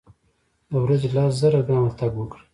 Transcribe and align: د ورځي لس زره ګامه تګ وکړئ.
د 0.69 0.71
ورځي 0.83 1.09
لس 1.15 1.33
زره 1.41 1.59
ګامه 1.67 1.91
تګ 1.99 2.11
وکړئ. 2.17 2.43